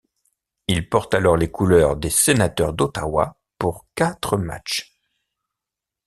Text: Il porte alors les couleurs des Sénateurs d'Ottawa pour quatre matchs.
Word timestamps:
Il 0.67 0.89
porte 0.89 1.13
alors 1.13 1.37
les 1.37 1.51
couleurs 1.51 1.95
des 1.95 2.09
Sénateurs 2.09 2.73
d'Ottawa 2.73 3.37
pour 3.59 3.85
quatre 3.93 4.35
matchs. 4.35 4.97